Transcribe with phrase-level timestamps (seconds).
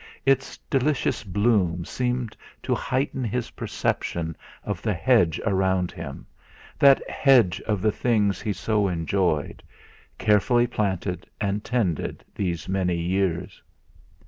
[0.25, 6.25] Its delicious bloom seemed to heighten his perception of the hedge around him,
[6.79, 9.61] that hedge of the things he so enjoyed,
[10.17, 13.61] carefully planted and tended these many years.